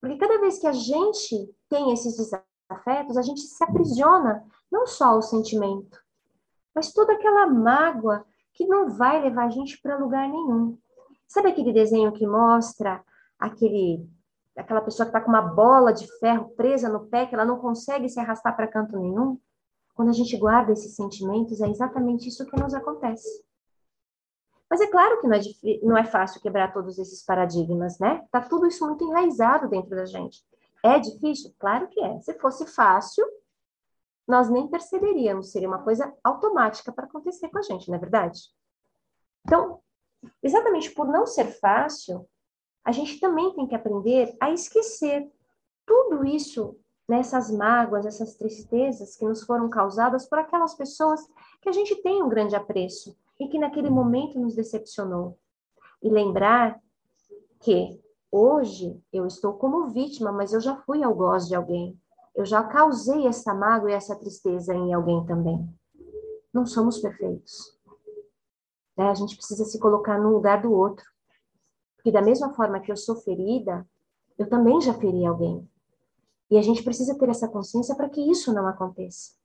Porque 0.00 0.16
cada 0.18 0.38
vez 0.38 0.58
que 0.58 0.66
a 0.66 0.72
gente 0.72 1.54
tem 1.68 1.92
esses 1.92 2.16
desafetos, 2.16 3.16
a 3.16 3.22
gente 3.22 3.40
se 3.40 3.64
aprisiona 3.64 4.44
não 4.70 4.86
só 4.86 5.06
ao 5.06 5.22
sentimento, 5.22 5.98
mas 6.74 6.92
toda 6.92 7.12
aquela 7.12 7.46
mágoa 7.46 8.24
que 8.52 8.66
não 8.66 8.90
vai 8.90 9.22
levar 9.22 9.46
a 9.46 9.50
gente 9.50 9.80
para 9.80 9.98
lugar 9.98 10.28
nenhum. 10.28 10.78
Sabe 11.26 11.48
aquele 11.48 11.72
desenho 11.72 12.12
que 12.12 12.26
mostra 12.26 13.02
aquele 13.38 14.08
aquela 14.56 14.80
pessoa 14.80 15.04
que 15.04 15.10
está 15.10 15.20
com 15.20 15.28
uma 15.28 15.42
bola 15.42 15.92
de 15.92 16.06
ferro 16.18 16.48
presa 16.56 16.88
no 16.88 17.06
pé, 17.06 17.26
que 17.26 17.34
ela 17.34 17.44
não 17.44 17.58
consegue 17.58 18.08
se 18.08 18.18
arrastar 18.18 18.56
para 18.56 18.66
canto 18.66 18.98
nenhum? 18.98 19.38
Quando 19.94 20.08
a 20.08 20.14
gente 20.14 20.36
guarda 20.36 20.72
esses 20.72 20.94
sentimentos, 20.94 21.60
é 21.60 21.68
exatamente 21.68 22.28
isso 22.28 22.46
que 22.46 22.58
nos 22.58 22.72
acontece. 22.72 23.44
Mas 24.68 24.80
é 24.80 24.86
claro 24.88 25.20
que 25.20 25.28
não 25.28 25.36
é, 25.36 25.40
não 25.82 25.96
é 25.96 26.04
fácil 26.04 26.40
quebrar 26.40 26.72
todos 26.72 26.98
esses 26.98 27.24
paradigmas, 27.24 27.98
né? 27.98 28.24
Tá 28.30 28.40
tudo 28.40 28.66
isso 28.66 28.84
muito 28.84 29.04
enraizado 29.04 29.68
dentro 29.68 29.90
da 29.90 30.04
gente. 30.04 30.44
É 30.82 30.98
difícil? 30.98 31.54
Claro 31.58 31.88
que 31.88 32.00
é. 32.00 32.20
Se 32.20 32.34
fosse 32.34 32.66
fácil, 32.66 33.24
nós 34.26 34.50
nem 34.50 34.66
perceberíamos, 34.66 35.52
seria 35.52 35.68
uma 35.68 35.82
coisa 35.82 36.12
automática 36.22 36.92
para 36.92 37.04
acontecer 37.04 37.48
com 37.48 37.58
a 37.58 37.62
gente, 37.62 37.88
não 37.88 37.96
é 37.96 38.00
verdade? 38.00 38.40
Então, 39.44 39.80
exatamente 40.42 40.90
por 40.90 41.06
não 41.06 41.26
ser 41.26 41.46
fácil, 41.60 42.28
a 42.84 42.90
gente 42.90 43.20
também 43.20 43.54
tem 43.54 43.66
que 43.66 43.74
aprender 43.74 44.36
a 44.40 44.50
esquecer 44.50 45.30
tudo 45.84 46.24
isso, 46.24 46.76
né, 47.08 47.20
mágoas, 47.56 48.04
essas 48.04 48.34
tristezas 48.34 49.16
que 49.16 49.24
nos 49.24 49.44
foram 49.44 49.68
causadas 49.70 50.28
por 50.28 50.40
aquelas 50.40 50.74
pessoas 50.74 51.20
que 51.60 51.68
a 51.68 51.72
gente 51.72 51.94
tem 52.02 52.20
um 52.20 52.28
grande 52.28 52.56
apreço 52.56 53.16
e 53.38 53.48
que 53.48 53.58
naquele 53.58 53.90
momento 53.90 54.38
nos 54.38 54.54
decepcionou. 54.54 55.38
E 56.02 56.08
lembrar 56.08 56.80
que 57.60 58.00
hoje 58.30 59.00
eu 59.12 59.26
estou 59.26 59.54
como 59.54 59.88
vítima, 59.88 60.32
mas 60.32 60.52
eu 60.52 60.60
já 60.60 60.76
fui 60.76 61.02
algoz 61.02 61.48
de 61.48 61.54
alguém. 61.54 61.98
Eu 62.34 62.44
já 62.44 62.62
causei 62.62 63.26
essa 63.26 63.54
mágoa 63.54 63.90
e 63.90 63.94
essa 63.94 64.16
tristeza 64.16 64.74
em 64.74 64.92
alguém 64.92 65.24
também. 65.24 65.68
Não 66.52 66.66
somos 66.66 66.98
perfeitos. 66.98 67.76
Né? 68.96 69.08
A 69.08 69.14
gente 69.14 69.36
precisa 69.36 69.64
se 69.64 69.78
colocar 69.78 70.18
no 70.18 70.30
lugar 70.30 70.62
do 70.62 70.72
outro. 70.72 71.04
Porque 71.96 72.10
da 72.10 72.22
mesma 72.22 72.54
forma 72.54 72.80
que 72.80 72.90
eu 72.90 72.96
sou 72.96 73.16
ferida, 73.16 73.86
eu 74.38 74.48
também 74.48 74.80
já 74.80 74.94
feri 74.94 75.26
alguém. 75.26 75.68
E 76.50 76.56
a 76.56 76.62
gente 76.62 76.82
precisa 76.82 77.18
ter 77.18 77.28
essa 77.28 77.48
consciência 77.48 77.94
para 77.94 78.08
que 78.08 78.20
isso 78.20 78.52
não 78.52 78.66
aconteça. 78.66 79.35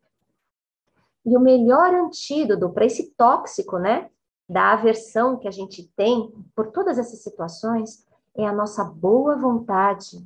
E 1.26 1.38
o 1.38 1.40
melhor 1.40 1.94
antídoto 1.94 2.70
para 2.70 2.86
esse 2.86 3.12
tóxico, 3.12 3.78
né, 3.78 4.10
da 4.50 4.74
aversão 4.74 5.38
que 5.38 5.48
a 5.48 5.52
gente 5.52 5.88
tem 5.96 6.34
por 6.56 6.72
todas 6.72 6.98
essas 6.98 7.22
situações, 7.22 8.06
é 8.36 8.46
a 8.46 8.54
nossa 8.54 8.84
boa 8.84 9.36
vontade 9.36 10.26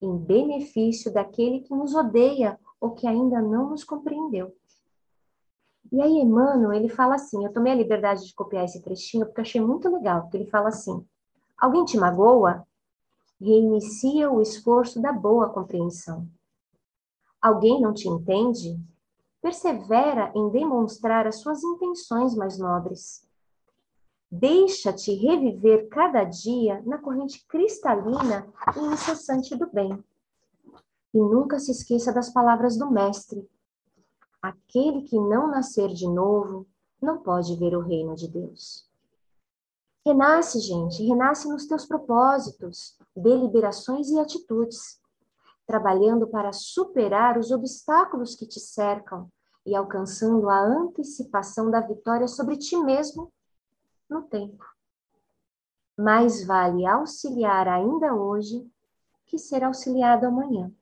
em 0.00 0.16
benefício 0.16 1.12
daquele 1.12 1.60
que 1.60 1.74
nos 1.74 1.94
odeia 1.94 2.58
ou 2.80 2.92
que 2.92 3.06
ainda 3.06 3.40
não 3.40 3.70
nos 3.70 3.82
compreendeu. 3.82 4.54
E 5.90 6.00
aí, 6.00 6.12
Emmanuel, 6.12 6.72
ele 6.72 6.88
fala 6.88 7.14
assim: 7.14 7.44
eu 7.44 7.52
tomei 7.52 7.72
a 7.72 7.76
liberdade 7.76 8.26
de 8.26 8.34
copiar 8.34 8.64
esse 8.64 8.82
trechinho 8.82 9.26
porque 9.26 9.40
achei 9.40 9.60
muito 9.60 9.88
legal, 9.88 10.22
porque 10.22 10.36
ele 10.36 10.50
fala 10.50 10.68
assim: 10.68 11.04
alguém 11.56 11.84
te 11.84 11.96
magoa? 11.96 12.66
Reinicia 13.40 14.30
o 14.30 14.42
esforço 14.42 15.00
da 15.00 15.12
boa 15.12 15.48
compreensão. 15.48 16.26
Alguém 17.40 17.80
não 17.80 17.94
te 17.94 18.08
entende? 18.08 18.78
Persevera 19.48 20.30
em 20.34 20.50
demonstrar 20.50 21.26
as 21.26 21.40
suas 21.40 21.64
intenções 21.64 22.34
mais 22.34 22.58
nobres. 22.58 23.26
Deixa-te 24.30 25.14
reviver 25.14 25.88
cada 25.88 26.22
dia 26.22 26.82
na 26.84 26.98
corrente 26.98 27.46
cristalina 27.48 28.46
e 28.76 28.80
incessante 28.92 29.56
do 29.56 29.66
bem. 29.70 30.04
E 31.14 31.18
nunca 31.18 31.58
se 31.58 31.70
esqueça 31.70 32.12
das 32.12 32.30
palavras 32.30 32.76
do 32.76 32.90
Mestre. 32.90 33.48
Aquele 34.42 35.00
que 35.02 35.18
não 35.18 35.48
nascer 35.50 35.88
de 35.94 36.06
novo 36.06 36.66
não 37.00 37.22
pode 37.22 37.56
ver 37.56 37.74
o 37.74 37.80
reino 37.80 38.14
de 38.14 38.28
Deus. 38.28 38.86
Renasce, 40.04 40.60
gente, 40.60 41.02
renasce 41.02 41.48
nos 41.48 41.66
teus 41.66 41.86
propósitos, 41.86 42.98
deliberações 43.16 44.10
e 44.10 44.18
atitudes 44.18 45.00
trabalhando 45.66 46.26
para 46.26 46.52
superar 46.52 47.38
os 47.38 47.50
obstáculos 47.50 48.34
que 48.34 48.46
te 48.46 48.60
cercam 48.60 49.30
e 49.68 49.74
alcançando 49.74 50.48
a 50.48 50.60
antecipação 50.60 51.70
da 51.70 51.80
vitória 51.80 52.26
sobre 52.26 52.56
ti 52.56 52.76
mesmo 52.76 53.32
no 54.08 54.22
tempo. 54.22 54.64
Mais 55.96 56.44
vale 56.44 56.86
auxiliar 56.86 57.68
ainda 57.68 58.14
hoje 58.14 58.66
que 59.26 59.38
ser 59.38 59.62
auxiliado 59.62 60.26
amanhã. 60.26 60.72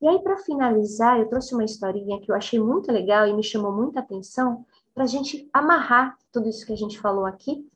E 0.00 0.06
aí, 0.06 0.18
para 0.22 0.36
finalizar, 0.36 1.18
eu 1.18 1.28
trouxe 1.28 1.54
uma 1.54 1.64
historinha 1.64 2.20
que 2.20 2.30
eu 2.30 2.36
achei 2.36 2.60
muito 2.60 2.92
legal 2.92 3.26
e 3.26 3.32
me 3.32 3.42
chamou 3.42 3.72
muita 3.72 4.00
atenção 4.00 4.64
para 4.94 5.04
a 5.04 5.06
gente 5.06 5.48
amarrar 5.52 6.16
tudo 6.30 6.48
isso 6.48 6.66
que 6.66 6.72
a 6.72 6.76
gente 6.76 7.00
falou 7.00 7.24
aqui 7.24 7.68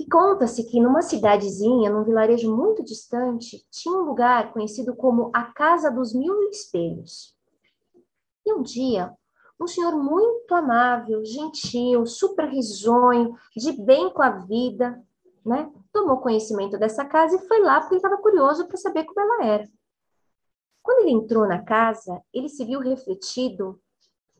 que 0.00 0.08
conta-se 0.08 0.64
que 0.64 0.80
numa 0.80 1.02
cidadezinha, 1.02 1.90
num 1.90 2.02
vilarejo 2.02 2.56
muito 2.56 2.82
distante, 2.82 3.62
tinha 3.70 3.94
um 3.94 4.06
lugar 4.06 4.50
conhecido 4.50 4.96
como 4.96 5.30
a 5.30 5.42
Casa 5.42 5.90
dos 5.90 6.14
Mil 6.14 6.48
Espelhos. 6.48 7.36
Um 8.52 8.62
dia, 8.62 9.12
um 9.60 9.66
senhor 9.66 9.92
muito 9.96 10.54
amável, 10.54 11.24
gentil, 11.24 12.06
super 12.06 12.48
risonho, 12.48 13.36
de 13.56 13.72
bem 13.72 14.10
com 14.10 14.22
a 14.22 14.30
vida, 14.30 15.02
né, 15.44 15.70
tomou 15.92 16.18
conhecimento 16.18 16.78
dessa 16.78 17.04
casa 17.04 17.36
e 17.36 17.46
foi 17.46 17.60
lá 17.60 17.80
porque 17.80 17.96
estava 17.96 18.16
curioso 18.18 18.66
para 18.66 18.76
saber 18.76 19.04
como 19.04 19.20
ela 19.20 19.44
era. 19.44 19.68
Quando 20.82 21.00
ele 21.02 21.12
entrou 21.12 21.46
na 21.46 21.62
casa, 21.62 22.22
ele 22.32 22.48
se 22.48 22.64
viu 22.64 22.80
refletido 22.80 23.80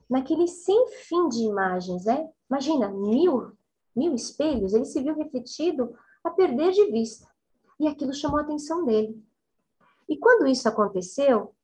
naquele 0.08 0.48
sem 0.48 0.88
fim 0.88 1.28
de 1.28 1.42
imagens, 1.42 2.04
né? 2.04 2.28
Imagina, 2.48 2.88
mil, 2.88 3.52
mil 3.94 4.14
espelhos, 4.14 4.72
ele 4.72 4.84
se 4.84 5.00
viu 5.02 5.14
refletido 5.14 5.94
a 6.24 6.30
perder 6.30 6.72
de 6.72 6.90
vista. 6.90 7.28
E 7.78 7.86
aquilo 7.86 8.12
chamou 8.12 8.38
a 8.38 8.42
atenção 8.42 8.84
dele. 8.84 9.22
E 10.08 10.16
quando 10.16 10.46
isso 10.46 10.68
aconteceu, 10.68 11.54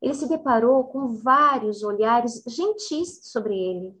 ele 0.00 0.14
se 0.14 0.28
deparou 0.28 0.84
com 0.84 1.08
vários 1.08 1.82
olhares 1.82 2.42
gentis 2.46 3.20
sobre 3.24 3.58
ele. 3.58 4.00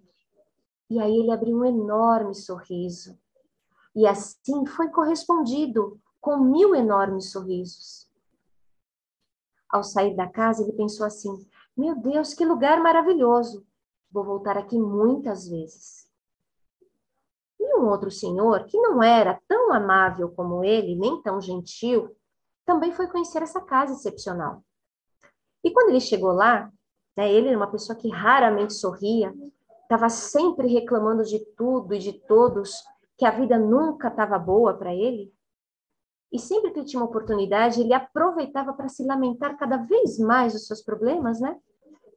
E 0.88 0.98
aí 0.98 1.16
ele 1.16 1.30
abriu 1.30 1.56
um 1.56 1.64
enorme 1.64 2.34
sorriso. 2.34 3.18
E 3.94 4.06
assim 4.06 4.64
foi 4.64 4.88
correspondido 4.90 6.00
com 6.20 6.38
mil 6.38 6.74
enormes 6.74 7.30
sorrisos. 7.32 8.08
Ao 9.68 9.82
sair 9.82 10.16
da 10.16 10.26
casa, 10.26 10.62
ele 10.62 10.72
pensou 10.72 11.04
assim: 11.04 11.46
Meu 11.76 11.96
Deus, 11.96 12.32
que 12.32 12.44
lugar 12.44 12.80
maravilhoso! 12.80 13.66
Vou 14.10 14.24
voltar 14.24 14.56
aqui 14.56 14.78
muitas 14.78 15.48
vezes. 15.48 16.08
E 17.60 17.76
um 17.76 17.88
outro 17.88 18.10
senhor, 18.10 18.64
que 18.64 18.80
não 18.80 19.02
era 19.02 19.38
tão 19.46 19.72
amável 19.72 20.30
como 20.30 20.64
ele, 20.64 20.96
nem 20.96 21.20
tão 21.20 21.40
gentil, 21.40 22.16
também 22.64 22.92
foi 22.92 23.08
conhecer 23.08 23.42
essa 23.42 23.60
casa 23.60 23.92
excepcional. 23.92 24.62
E 25.68 25.70
quando 25.70 25.90
ele 25.90 26.00
chegou 26.00 26.32
lá, 26.32 26.72
né, 27.14 27.30
ele 27.30 27.48
era 27.48 27.56
uma 27.58 27.70
pessoa 27.70 27.94
que 27.94 28.08
raramente 28.08 28.72
sorria, 28.72 29.34
estava 29.82 30.08
sempre 30.08 30.66
reclamando 30.66 31.24
de 31.24 31.44
tudo 31.56 31.94
e 31.94 31.98
de 31.98 32.14
todos, 32.14 32.82
que 33.18 33.26
a 33.26 33.30
vida 33.30 33.58
nunca 33.58 34.08
estava 34.08 34.38
boa 34.38 34.72
para 34.72 34.94
ele. 34.94 35.30
E 36.32 36.38
sempre 36.38 36.70
que 36.70 36.78
ele 36.78 36.86
tinha 36.86 37.02
uma 37.02 37.08
oportunidade, 37.10 37.82
ele 37.82 37.92
aproveitava 37.92 38.72
para 38.72 38.88
se 38.88 39.04
lamentar 39.04 39.58
cada 39.58 39.76
vez 39.76 40.18
mais 40.18 40.54
dos 40.54 40.66
seus 40.66 40.80
problemas, 40.80 41.38
né? 41.38 41.60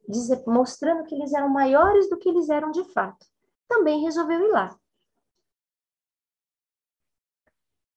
Dizer, 0.08 0.42
mostrando 0.46 1.04
que 1.04 1.14
eles 1.14 1.34
eram 1.34 1.50
maiores 1.50 2.08
do 2.08 2.16
que 2.16 2.30
eles 2.30 2.48
eram 2.48 2.70
de 2.70 2.84
fato. 2.84 3.26
Também 3.68 4.02
resolveu 4.02 4.40
ir 4.40 4.50
lá. 4.50 4.74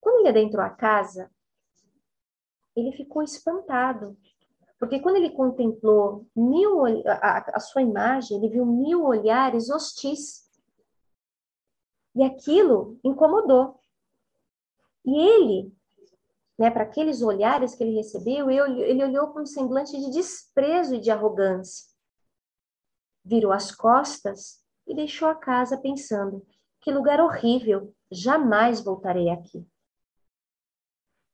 Quando 0.02 0.20
ele 0.20 0.28
adentrou 0.28 0.66
a 0.66 0.70
casa, 0.70 1.32
ele 2.76 2.92
ficou 2.92 3.24
espantado 3.24 4.18
porque 4.80 5.00
quando 5.00 5.16
ele 5.18 5.30
contemplou 5.30 6.28
mil, 6.36 6.86
a, 7.08 7.46
a 7.54 7.60
sua 7.60 7.82
imagem, 7.82 8.38
ele 8.38 8.50
viu 8.50 8.66
mil 8.66 9.06
olhares 9.06 9.70
hostis. 9.70 10.46
E 12.14 12.24
aquilo 12.24 13.00
incomodou. 13.04 13.80
E 15.06 15.18
ele, 15.18 15.74
né, 16.58 16.70
para 16.70 16.84
aqueles 16.84 17.22
olhares 17.22 17.76
que 17.76 17.84
ele 17.84 17.96
recebeu, 17.96 18.50
ele, 18.50 18.82
ele 18.82 19.04
olhou 19.04 19.28
com 19.28 19.42
um 19.42 19.46
semblante 19.46 19.98
de 19.98 20.12
desprezo 20.12 20.96
e 20.96 21.00
de 21.00 21.12
arrogância. 21.12 21.88
Virou 23.24 23.52
as 23.52 23.72
costas 23.72 24.62
e 24.86 24.96
deixou 24.96 25.28
a 25.28 25.36
casa 25.36 25.78
pensando: 25.78 26.46
que 26.82 26.92
lugar 26.92 27.20
horrível, 27.20 27.94
jamais 28.12 28.82
voltarei 28.82 29.30
aqui. 29.30 29.66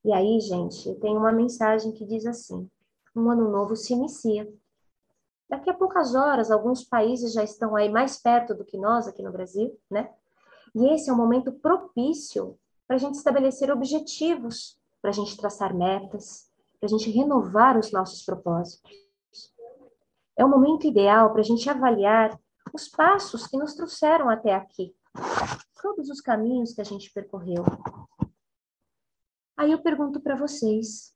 E 0.04 0.12
aí, 0.12 0.40
gente, 0.40 0.96
tem 0.96 1.16
uma 1.16 1.32
mensagem 1.32 1.92
que 1.92 2.06
diz 2.06 2.26
assim: 2.26 2.70
um 3.16 3.30
ano 3.30 3.50
novo 3.50 3.76
se 3.76 3.94
inicia. 3.94 4.52
Daqui 5.50 5.70
a 5.70 5.74
poucas 5.74 6.16
horas, 6.16 6.50
alguns 6.50 6.84
países 6.84 7.34
já 7.34 7.44
estão 7.44 7.76
aí 7.76 7.90
mais 7.90 8.18
perto 8.18 8.56
do 8.56 8.64
que 8.64 8.78
nós 8.78 9.08
aqui 9.08 9.22
no 9.22 9.32
Brasil, 9.32 9.78
né? 9.90 10.10
E 10.74 10.94
esse 10.94 11.10
é 11.10 11.14
um 11.14 11.18
momento 11.18 11.52
propício 11.52 12.58
para 12.88 12.96
a 12.96 13.00
gente 13.00 13.16
estabelecer 13.16 13.70
objetivos, 13.72 14.80
para 15.02 15.12
a 15.12 15.14
gente 15.14 15.36
traçar 15.36 15.76
metas, 15.76 16.50
para 16.80 16.88
a 16.88 16.90
gente 16.90 17.12
renovar 17.12 17.78
os 17.78 17.92
nossos 17.92 18.24
propósitos. 18.24 18.92
É 20.38 20.46
o 20.46 20.50
momento 20.50 20.88
ideal 20.88 21.32
para 21.32 21.42
a 21.42 21.44
gente 21.44 21.70
avaliar 21.70 22.40
os 22.74 22.88
passos 22.88 23.46
que 23.48 23.58
nos 23.58 23.76
trouxeram 23.76 24.30
até 24.30 24.54
aqui, 24.54 24.96
todos 25.82 26.10
os 26.10 26.22
caminhos 26.22 26.74
que 26.74 26.82
a 26.82 26.86
gente 26.86 27.12
percorreu. 27.12 27.64
Aí 29.58 29.72
eu 29.72 29.82
pergunto 29.82 30.22
para 30.22 30.36
vocês: 30.36 31.14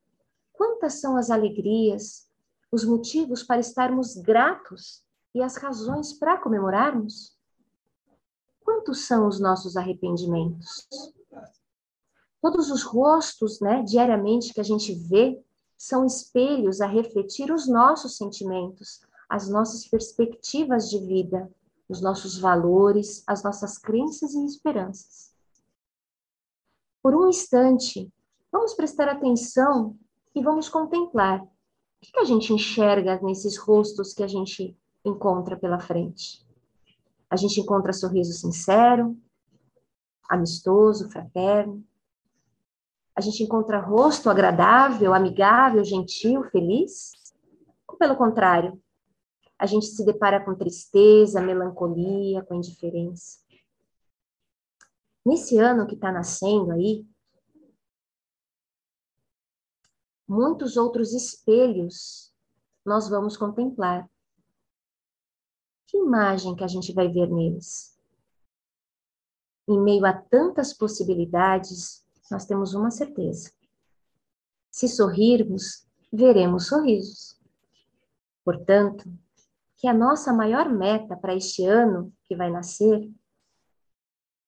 Quantas 0.58 0.96
são 0.96 1.18
as 1.18 1.30
alegrias, 1.30 2.28
os 2.72 2.84
motivos 2.84 3.44
para 3.44 3.60
estarmos 3.60 4.16
gratos 4.16 5.04
e 5.34 5.42
as 5.42 5.58
razões 5.58 6.14
para 6.14 6.38
comemorarmos? 6.38 7.36
Quantos 8.64 9.06
são 9.06 9.28
os 9.28 9.40
nossos 9.40 9.78
arrependimentos? 9.78 10.88
Todos 12.42 12.70
os 12.70 12.84
rostos, 12.84 13.60
né, 13.60 13.84
diariamente 13.84 14.54
que 14.54 14.62
a 14.62 14.64
gente 14.64 14.94
vê, 14.94 15.44
são 15.78 16.06
espelhos 16.06 16.80
a 16.80 16.88
refletir 16.88 17.52
os 17.52 17.68
nossos 17.68 18.18
sentimentos, 18.18 19.02
as 19.28 19.50
nossas 19.50 19.88
perspectivas 19.88 20.90
de 20.90 21.00
vida, 21.00 21.52
os 21.90 22.02
nossos 22.02 22.38
valores, 22.38 23.24
as 23.28 23.44
nossas 23.44 23.78
crenças 23.78 24.34
e 24.34 24.46
esperanças. 24.46 25.34
Por 27.02 27.16
um 27.16 27.30
instante, 27.30 28.12
vamos 28.52 28.74
prestar 28.74 29.10
atenção 29.10 29.98
e 30.36 30.42
vamos 30.42 30.68
contemplar. 30.68 31.42
O 31.42 31.48
que 32.02 32.20
a 32.20 32.26
gente 32.26 32.54
enxerga 32.54 33.20
nesses 33.24 33.58
rostos 33.58 34.14
que 34.14 34.22
a 34.22 34.28
gente 34.28 34.78
encontra 35.04 35.58
pela 35.58 35.80
frente? 35.80 36.46
A 37.30 37.38
gente 37.38 37.60
encontra 37.60 37.94
sorriso 37.94 38.34
sincero, 38.34 39.18
amistoso, 40.30 41.10
fraterno. 41.10 41.84
A 43.16 43.22
gente 43.22 43.42
encontra 43.42 43.80
rosto 43.80 44.30
agradável, 44.30 45.14
amigável, 45.14 45.84
gentil, 45.84 46.44
feliz? 46.44 47.14
Ou 47.88 47.98
pelo 47.98 48.18
contrário, 48.18 48.80
a 49.58 49.66
gente 49.66 49.86
se 49.86 50.06
depara 50.06 50.44
com 50.44 50.54
tristeza, 50.54 51.42
melancolia, 51.42 52.44
com 52.44 52.56
indiferença? 52.56 53.40
Nesse 55.26 55.58
ano 55.58 55.88
que 55.88 55.96
está 55.96 56.12
nascendo 56.12 56.72
aí, 56.74 57.06
muitos 60.28 60.78
outros 60.78 61.14
espelhos 61.14 62.34
nós 62.86 63.10
vamos 63.10 63.36
contemplar. 63.36 64.10
Que 65.88 65.98
imagem 65.98 66.56
que 66.56 66.64
a 66.64 66.68
gente 66.68 66.94
vai 66.94 67.08
ver 67.08 67.30
neles? 67.30 67.98
Em 69.68 69.80
meio 69.80 70.06
a 70.06 70.14
tantas 70.14 70.74
possibilidades, 70.74 72.06
nós 72.30 72.46
temos 72.46 72.74
uma 72.74 72.92
certeza. 72.92 73.52
Se 74.70 74.88
sorrirmos, 74.88 75.88
veremos 76.12 76.68
sorrisos. 76.68 77.40
Portanto, 78.44 79.12
que 79.78 79.88
a 79.88 79.94
nossa 79.94 80.32
maior 80.32 80.70
meta 80.70 81.16
para 81.16 81.36
este 81.36 81.66
ano 81.66 82.14
que 82.26 82.36
vai 82.36 82.52
nascer 82.52 83.12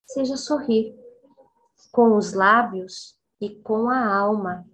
seja 0.06 0.38
sorrir 0.38 0.96
com 1.92 2.16
os 2.16 2.34
lábios 2.34 3.20
e 3.42 3.56
com 3.56 3.90
a 3.90 4.16
alma 4.16 4.68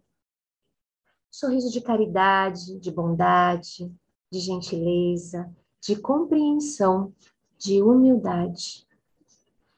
sorriso 1.33 1.71
de 1.71 1.81
caridade, 1.81 2.77
de 2.79 2.91
bondade, 2.91 3.91
de 4.31 4.39
gentileza, 4.39 5.51
de 5.81 5.95
compreensão, 5.95 7.11
de 7.57 7.81
humildade. 7.81 8.87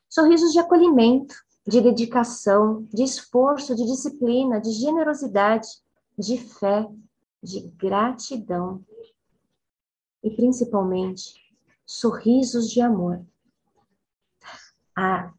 Sorrisos 0.10 0.52
de 0.52 0.60
acolhimento, 0.60 1.34
de 1.66 1.80
dedicação, 1.80 2.86
de 2.94 3.04
esforço, 3.04 3.74
de 3.74 3.86
disciplina, 3.86 4.60
de 4.60 4.72
generosidade, 4.72 5.70
de 6.20 6.38
fé, 6.38 6.90
de 7.42 7.62
gratidão. 7.78 8.84
E 10.22 10.32
principalmente, 10.32 11.36
sorrisos 11.86 12.70
de 12.70 12.82
amor. 12.82 13.26
Ah, 14.94 15.32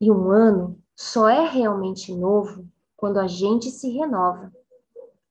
e 0.00 0.10
um 0.10 0.28
ano 0.28 0.76
só 0.96 1.28
é 1.28 1.48
realmente 1.48 2.12
novo 2.12 2.66
quando 2.96 3.20
a 3.20 3.28
gente 3.28 3.70
se 3.70 3.88
renova 3.90 4.52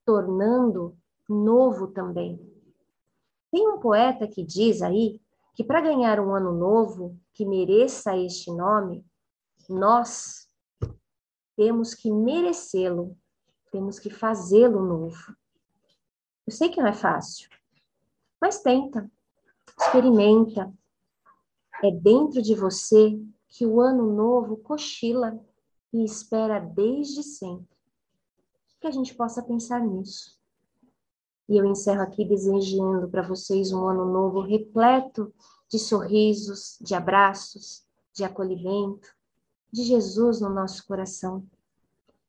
tornando 0.05 0.95
novo 1.27 1.87
também. 1.87 2.39
Tem 3.51 3.67
um 3.67 3.79
poeta 3.79 4.27
que 4.27 4.43
diz 4.43 4.81
aí 4.81 5.19
que 5.55 5.63
para 5.63 5.81
ganhar 5.81 6.19
um 6.19 6.35
ano 6.35 6.51
novo 6.51 7.17
que 7.33 7.45
mereça 7.45 8.15
este 8.17 8.51
nome, 8.51 9.05
nós 9.69 10.47
temos 11.55 11.93
que 11.93 12.11
merecê-lo, 12.11 13.17
temos 13.71 13.97
que 13.97 14.09
fazê-lo 14.09 14.81
novo. 14.81 15.35
Eu 16.45 16.53
sei 16.53 16.69
que 16.69 16.79
não 16.79 16.87
é 16.87 16.93
fácil, 16.93 17.49
mas 18.39 18.61
tenta, 18.61 19.09
experimenta. 19.79 20.71
É 21.83 21.91
dentro 21.91 22.41
de 22.41 22.53
você 22.55 23.19
que 23.47 23.65
o 23.65 23.81
ano 23.81 24.13
novo 24.13 24.57
cochila 24.57 25.39
e 25.91 26.03
espera 26.03 26.59
desde 26.59 27.23
sempre 27.23 27.74
que 28.79 28.87
a 28.87 28.91
gente 28.91 29.13
possa 29.15 29.41
pensar 29.41 29.81
nisso. 29.81 30.39
E 31.47 31.57
eu 31.57 31.65
encerro 31.65 32.01
aqui 32.01 32.25
desejando 32.25 33.07
para 33.07 33.21
vocês 33.21 33.71
um 33.71 33.87
ano 33.87 34.05
novo 34.05 34.41
repleto 34.41 35.33
de 35.69 35.77
sorrisos, 35.77 36.77
de 36.81 36.95
abraços, 36.95 37.85
de 38.13 38.23
acolhimento, 38.23 39.07
de 39.71 39.83
Jesus 39.83 40.41
no 40.41 40.49
nosso 40.49 40.85
coração. 40.87 41.45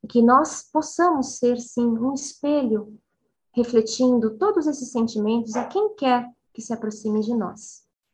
E 0.03 0.07
que 0.07 0.21
nós 0.21 0.63
possamos 0.71 1.37
ser, 1.37 1.59
sim, 1.59 1.87
um 1.87 2.13
espelho 2.13 2.99
refletindo 3.53 4.37
todos 4.37 4.67
esses 4.67 4.91
sentimentos 4.91 5.55
a 5.55 5.65
quem 5.65 5.95
quer 5.95 6.29
que 6.53 6.61
se 6.61 6.73
aproxime 6.73 7.21
de 7.21 7.33
nós. 7.33 7.86